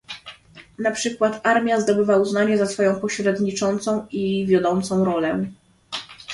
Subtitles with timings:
[0.79, 5.45] Na przykład armia zdobywa uznanie za swoją pośredniczącą i wiodącą rolę